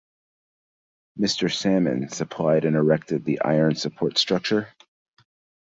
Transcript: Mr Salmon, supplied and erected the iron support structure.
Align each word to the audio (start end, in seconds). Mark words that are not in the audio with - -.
Mr 1.19 1.55
Salmon, 1.55 2.09
supplied 2.09 2.65
and 2.65 2.75
erected 2.75 3.23
the 3.23 3.39
iron 3.41 3.75
support 3.75 4.17
structure. 4.17 4.67